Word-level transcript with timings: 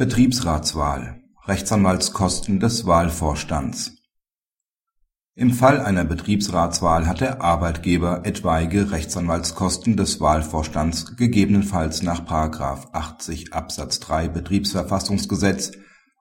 Betriebsratswahl 0.00 1.20
Rechtsanwaltskosten 1.44 2.58
des 2.58 2.86
Wahlvorstands 2.86 3.98
Im 5.34 5.52
Fall 5.52 5.78
einer 5.78 6.04
Betriebsratswahl 6.04 7.06
hat 7.06 7.20
der 7.20 7.42
Arbeitgeber 7.42 8.22
etwaige 8.24 8.92
Rechtsanwaltskosten 8.92 9.98
des 9.98 10.18
Wahlvorstands 10.18 11.18
gegebenenfalls 11.18 12.02
nach§ 12.02 12.24
80 12.94 13.52
Absatz 13.52 14.00
3 14.00 14.28
Betriebsverfassungsgesetz 14.28 15.72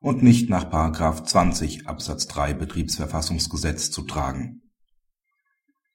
und 0.02 0.24
nicht 0.24 0.50
nach§ 0.50 0.66
20 1.24 1.88
Absatz 1.88 2.28
3 2.28 2.56
Betriebsverfassungsgesetz 2.56 3.92
zu 3.92 4.02
tragen. 4.02 4.62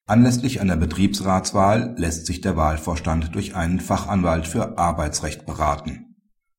Anlässlich 0.07 0.62
einer 0.62 0.79
Betriebsratswahl 0.79 1.95
lässt 1.98 2.25
sich 2.25 2.41
der 2.41 2.57
Wahlvorstand 2.57 3.35
durch 3.35 3.55
einen 3.55 3.80
Fachanwalt 3.80 4.46
für 4.46 4.79
Arbeitsrecht 4.79 5.45
beraten 5.45 6.14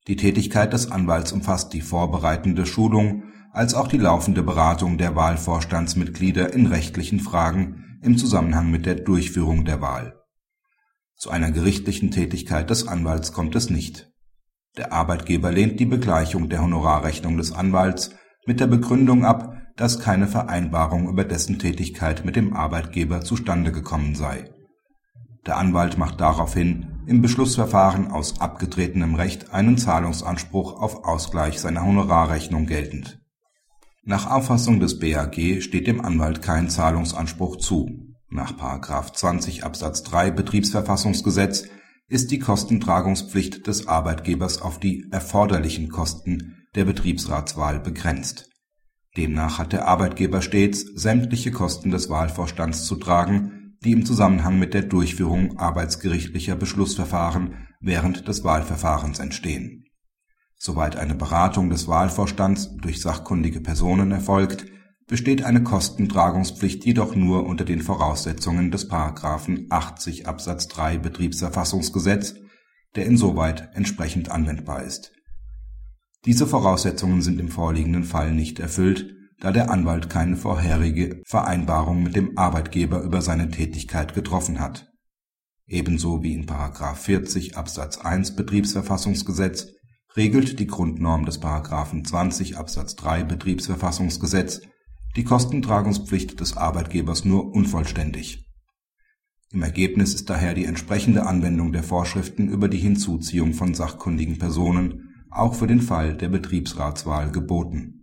die 0.07 0.15
Tätigkeit 0.15 0.71
des 0.73 0.91
Anwalts 0.91 1.31
umfasst 1.31 1.73
die 1.73 1.81
vorbereitende 1.81 2.65
Schulung 2.65 3.23
als 3.51 3.73
auch 3.73 3.87
die 3.87 3.97
laufende 3.97 4.43
Beratung 4.43 4.97
der 4.97 5.15
Wahlvorstandsmitglieder 5.15 6.53
in 6.53 6.67
rechtlichen 6.67 7.19
Fragen 7.19 7.99
im 8.01 8.17
Zusammenhang 8.17 8.69
mit 8.69 8.85
der 8.85 8.95
Durchführung 8.95 9.65
der 9.65 9.81
Wahl. 9.81 10.21
Zu 11.15 11.29
einer 11.29 11.51
gerichtlichen 11.51 12.11
Tätigkeit 12.11 12.69
des 12.69 12.87
Anwalts 12.87 13.31
kommt 13.31 13.55
es 13.55 13.69
nicht. 13.69 14.11
Der 14.77 14.91
Arbeitgeber 14.91 15.51
lehnt 15.51 15.79
die 15.79 15.85
Begleichung 15.85 16.49
der 16.49 16.61
Honorarrechnung 16.61 17.37
des 17.37 17.53
Anwalts 17.53 18.11
mit 18.45 18.59
der 18.59 18.67
Begründung 18.67 19.25
ab, 19.25 19.55
dass 19.77 19.99
keine 19.99 20.27
Vereinbarung 20.27 21.09
über 21.09 21.23
dessen 21.23 21.57
Tätigkeit 21.57 22.25
mit 22.25 22.35
dem 22.35 22.53
Arbeitgeber 22.53 23.21
zustande 23.21 23.71
gekommen 23.71 24.15
sei. 24.15 24.49
Der 25.45 25.57
Anwalt 25.57 25.97
macht 25.97 26.19
daraufhin 26.19 26.94
im 27.07 27.21
Beschlussverfahren 27.21 28.11
aus 28.11 28.41
abgetretenem 28.41 29.15
Recht 29.15 29.53
einen 29.53 29.77
Zahlungsanspruch 29.77 30.81
auf 30.81 31.05
Ausgleich 31.05 31.59
seiner 31.59 31.85
Honorarrechnung 31.85 32.65
geltend. 32.65 33.19
Nach 34.03 34.29
Auffassung 34.29 34.79
des 34.79 34.99
BAG 34.99 35.61
steht 35.61 35.87
dem 35.87 36.01
Anwalt 36.01 36.41
kein 36.41 36.69
Zahlungsanspruch 36.69 37.57
zu. 37.57 37.89
Nach§ 38.29 38.53
20 39.13 39.63
Absatz 39.63 40.03
3 40.03 40.31
Betriebsverfassungsgesetz 40.31 41.65
ist 42.07 42.31
die 42.31 42.39
Kostentragungspflicht 42.39 43.65
des 43.65 43.87
Arbeitgebers 43.87 44.61
auf 44.61 44.79
die 44.79 45.07
erforderlichen 45.11 45.89
Kosten 45.89 46.67
der 46.75 46.85
Betriebsratswahl 46.85 47.79
begrenzt. 47.79 48.49
Demnach 49.17 49.59
hat 49.59 49.73
der 49.73 49.87
Arbeitgeber 49.87 50.41
stets 50.41 50.81
sämtliche 50.81 51.51
Kosten 51.51 51.89
des 51.89 52.09
Wahlvorstands 52.09 52.85
zu 52.85 52.95
tragen 52.97 53.54
die 53.85 53.91
im 53.91 54.05
Zusammenhang 54.05 54.57
mit 54.57 54.73
der 54.73 54.81
Durchführung 54.81 55.57
arbeitsgerichtlicher 55.57 56.55
Beschlussverfahren 56.55 57.67
während 57.79 58.27
des 58.27 58.43
Wahlverfahrens 58.43 59.19
entstehen. 59.19 59.85
Soweit 60.57 60.95
eine 60.95 61.13
Beratung 61.13 61.69
des 61.69 61.87
Wahlvorstands 61.87 62.75
durch 62.77 62.99
sachkundige 62.99 63.61
Personen 63.61 64.11
erfolgt, 64.11 64.65
besteht 65.07 65.43
eine 65.43 65.61
Kostentragungspflicht 65.61 66.83
jedoch 66.83 67.15
nur 67.15 67.45
unter 67.45 67.63
den 67.63 67.81
Voraussetzungen 67.81 68.71
des§ 68.71 68.89
80 69.69 70.27
Absatz 70.27 70.67
3 70.67 70.97
Betriebsverfassungsgesetz, 70.97 72.35
der 72.95 73.05
insoweit 73.05 73.69
entsprechend 73.75 74.31
anwendbar 74.31 74.81
ist. 74.83 75.11
Diese 76.25 76.47
Voraussetzungen 76.47 77.21
sind 77.21 77.39
im 77.39 77.49
vorliegenden 77.49 78.03
Fall 78.03 78.31
nicht 78.31 78.59
erfüllt 78.59 79.13
da 79.39 79.51
der 79.51 79.69
Anwalt 79.69 80.09
keine 80.09 80.37
vorherige 80.37 81.21
Vereinbarung 81.25 82.03
mit 82.03 82.15
dem 82.15 82.37
Arbeitgeber 82.37 83.01
über 83.01 83.21
seine 83.21 83.49
Tätigkeit 83.49 84.13
getroffen 84.13 84.59
hat. 84.59 84.87
Ebenso 85.67 86.23
wie 86.23 86.33
in§ 86.33 86.45
40 86.95 87.57
Absatz 87.57 87.97
1 87.97 88.35
Betriebsverfassungsgesetz 88.35 89.67
regelt 90.15 90.59
die 90.59 90.67
Grundnorm 90.67 91.25
des§ 91.25 91.41
20 92.07 92.57
Absatz 92.57 92.95
3 92.95 93.23
Betriebsverfassungsgesetz 93.23 94.61
die 95.15 95.23
Kostentragungspflicht 95.23 96.39
des 96.39 96.55
Arbeitgebers 96.57 97.25
nur 97.25 97.53
unvollständig. 97.53 98.45
Im 99.51 99.63
Ergebnis 99.63 100.13
ist 100.13 100.29
daher 100.29 100.53
die 100.53 100.65
entsprechende 100.65 101.25
Anwendung 101.25 101.71
der 101.71 101.83
Vorschriften 101.83 102.49
über 102.49 102.67
die 102.67 102.77
Hinzuziehung 102.77 103.53
von 103.53 103.73
sachkundigen 103.73 104.37
Personen 104.37 105.09
auch 105.29 105.55
für 105.55 105.67
den 105.67 105.81
Fall 105.81 106.15
der 106.15 106.29
Betriebsratswahl 106.29 107.31
geboten 107.31 107.94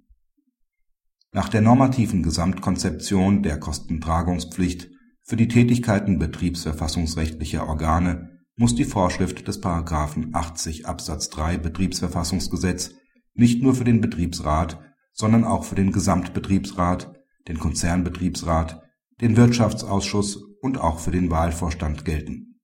nach 1.32 1.48
der 1.48 1.62
normativen 1.62 2.22
Gesamtkonzeption 2.22 3.43
der 3.43 3.59
Kostentragungspflicht 3.59 4.91
für 5.22 5.37
die 5.37 5.48
Tätigkeiten 5.48 6.19
betriebsverfassungsrechtlicher 6.19 7.66
Organe 7.66 8.41
muss 8.56 8.75
die 8.75 8.84
Vorschrift 8.84 9.48
des§ 9.48 9.62
80 10.34 10.87
Absatz 10.87 11.31
3 11.31 11.56
Betriebsverfassungsgesetz 11.56 12.94
nicht 13.34 13.62
nur 13.62 13.75
für 13.75 13.84
den 13.84 14.03
Betriebsrat, 14.03 14.78
sondern 15.15 15.44
auch 15.44 15.65
für 15.65 15.75
den 15.75 15.91
Gesamtbetriebsrat, 15.91 17.15
den 17.48 17.59
Konzernbetriebsrat, 17.59 18.82
den 19.22 19.37
Wirtschaftsausschuss 19.37 20.37
und 20.60 20.78
auch 20.78 20.98
für 20.98 21.12
den 21.12 21.31
Wahlvorstand 21.31 22.04
gelten. 22.04 22.60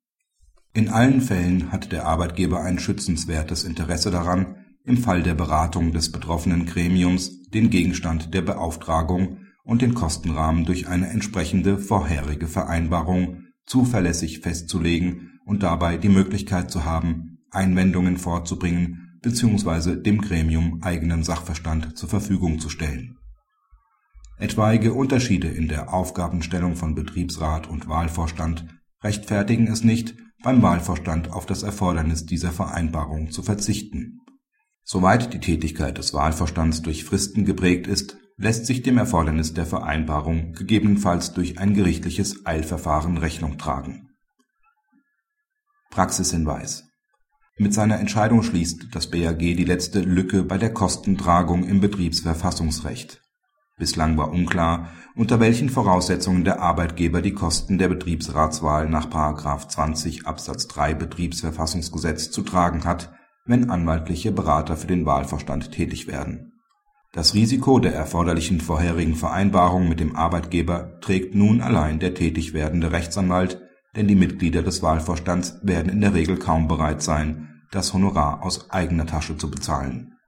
In 0.74 0.90
allen 0.90 1.22
Fällen 1.22 1.72
hat 1.72 1.90
der 1.90 2.06
Arbeitgeber 2.06 2.60
ein 2.60 2.78
schützenswertes 2.78 3.64
Interesse 3.64 4.10
daran 4.10 4.57
im 4.88 4.96
Fall 4.96 5.22
der 5.22 5.34
Beratung 5.34 5.92
des 5.92 6.10
betroffenen 6.10 6.64
Gremiums 6.64 7.42
den 7.50 7.68
Gegenstand 7.68 8.32
der 8.32 8.40
Beauftragung 8.40 9.40
und 9.62 9.82
den 9.82 9.92
Kostenrahmen 9.92 10.64
durch 10.64 10.88
eine 10.88 11.10
entsprechende 11.10 11.76
vorherige 11.76 12.46
Vereinbarung 12.46 13.44
zuverlässig 13.66 14.40
festzulegen 14.40 15.38
und 15.44 15.62
dabei 15.62 15.98
die 15.98 16.08
Möglichkeit 16.08 16.70
zu 16.70 16.86
haben, 16.86 17.38
Einwendungen 17.50 18.16
vorzubringen 18.16 19.18
bzw. 19.20 19.96
dem 19.96 20.22
Gremium 20.22 20.80
eigenen 20.82 21.22
Sachverstand 21.22 21.98
zur 21.98 22.08
Verfügung 22.08 22.58
zu 22.58 22.70
stellen. 22.70 23.18
Etwaige 24.38 24.94
Unterschiede 24.94 25.48
in 25.48 25.68
der 25.68 25.92
Aufgabenstellung 25.92 26.76
von 26.76 26.94
Betriebsrat 26.94 27.68
und 27.68 27.88
Wahlvorstand 27.88 28.64
rechtfertigen 29.04 29.66
es 29.66 29.84
nicht, 29.84 30.14
beim 30.42 30.62
Wahlvorstand 30.62 31.30
auf 31.30 31.44
das 31.44 31.62
Erfordernis 31.62 32.24
dieser 32.24 32.52
Vereinbarung 32.52 33.30
zu 33.30 33.42
verzichten 33.42 34.17
Soweit 34.90 35.34
die 35.34 35.40
Tätigkeit 35.40 35.98
des 35.98 36.14
Wahlvorstands 36.14 36.80
durch 36.80 37.04
Fristen 37.04 37.44
geprägt 37.44 37.86
ist, 37.86 38.16
lässt 38.38 38.64
sich 38.64 38.80
dem 38.80 38.96
Erfordernis 38.96 39.52
der 39.52 39.66
Vereinbarung 39.66 40.54
gegebenenfalls 40.54 41.34
durch 41.34 41.58
ein 41.58 41.74
gerichtliches 41.74 42.46
Eilverfahren 42.46 43.18
Rechnung 43.18 43.58
tragen. 43.58 44.08
Praxishinweis 45.90 46.84
Mit 47.58 47.74
seiner 47.74 48.00
Entscheidung 48.00 48.42
schließt 48.42 48.86
das 48.92 49.10
BAG 49.10 49.36
die 49.36 49.66
letzte 49.66 50.00
Lücke 50.00 50.42
bei 50.42 50.56
der 50.56 50.72
Kostentragung 50.72 51.64
im 51.64 51.82
Betriebsverfassungsrecht. 51.82 53.20
Bislang 53.76 54.16
war 54.16 54.30
unklar, 54.30 54.88
unter 55.14 55.38
welchen 55.38 55.68
Voraussetzungen 55.68 56.44
der 56.44 56.62
Arbeitgeber 56.62 57.20
die 57.20 57.34
Kosten 57.34 57.76
der 57.76 57.88
Betriebsratswahl 57.88 58.88
nach§ 58.88 59.10
20 59.68 60.26
Absatz 60.26 60.66
3 60.66 60.94
Betriebsverfassungsgesetz 60.94 62.30
zu 62.30 62.40
tragen 62.40 62.86
hat 62.86 63.12
wenn 63.48 63.70
anwaltliche 63.70 64.30
Berater 64.30 64.76
für 64.76 64.86
den 64.86 65.04
Wahlvorstand 65.04 65.72
tätig 65.72 66.06
werden. 66.06 66.52
Das 67.12 67.34
Risiko 67.34 67.80
der 67.80 67.94
erforderlichen 67.94 68.60
vorherigen 68.60 69.16
Vereinbarung 69.16 69.88
mit 69.88 69.98
dem 69.98 70.14
Arbeitgeber 70.14 71.00
trägt 71.00 71.34
nun 71.34 71.60
allein 71.60 71.98
der 71.98 72.14
tätig 72.14 72.54
werdende 72.54 72.92
Rechtsanwalt, 72.92 73.60
denn 73.96 74.06
die 74.06 74.14
Mitglieder 74.14 74.62
des 74.62 74.82
Wahlvorstands 74.82 75.58
werden 75.62 75.90
in 75.90 76.00
der 76.00 76.14
Regel 76.14 76.38
kaum 76.38 76.68
bereit 76.68 77.02
sein, 77.02 77.64
das 77.72 77.92
Honorar 77.92 78.44
aus 78.44 78.70
eigener 78.70 79.06
Tasche 79.06 79.36
zu 79.36 79.50
bezahlen 79.50 80.17